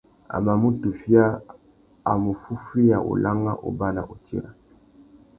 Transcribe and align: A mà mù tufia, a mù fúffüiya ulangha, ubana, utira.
A 0.35 0.37
mà 0.45 0.53
mù 0.61 0.69
tufia, 0.81 1.25
a 2.11 2.13
mù 2.21 2.31
fúffüiya 2.41 2.97
ulangha, 3.11 3.53
ubana, 3.69 4.01
utira. 4.13 4.49